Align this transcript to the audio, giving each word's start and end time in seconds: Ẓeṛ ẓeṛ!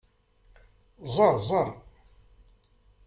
Ẓeṛ 1.13 1.33
ẓeṛ! 1.47 1.67